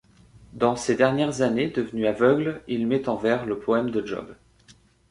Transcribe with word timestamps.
Dans 0.53 0.75
ses 0.77 0.95
dernières 0.95 1.43
années, 1.43 1.67
devenu 1.69 2.07
aveugle, 2.07 2.63
il 2.67 2.87
met 2.87 3.07
en 3.07 3.17
vers 3.17 3.45
le 3.45 3.59
poème 3.59 3.91
de 3.91 4.03
Job. 4.03 4.35